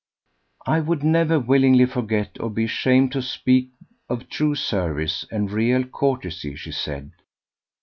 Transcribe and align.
"I 0.65 0.79
would 0.79 1.03
never 1.03 1.39
willingly 1.39 1.85
forget 1.85 2.39
or 2.39 2.49
be 2.49 2.63
ashamed 2.65 3.11
to 3.11 3.21
speak 3.21 3.69
of 4.09 4.29
true 4.29 4.55
service 4.55 5.27
and 5.29 5.51
real 5.51 5.83
courtesy," 5.83 6.55
she 6.55 6.71
said. 6.71 7.11